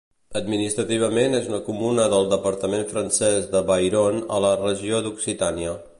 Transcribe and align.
Administrativament 0.39 1.35
és 1.39 1.49
una 1.51 1.59
comuna 1.67 2.07
del 2.15 2.25
departament 2.31 2.87
francès 2.95 3.47
de 3.55 3.57
l'Avairon, 3.59 4.21
a 4.39 4.41
la 4.47 4.55
regió 4.67 5.07
d'Occitània. 5.09 5.81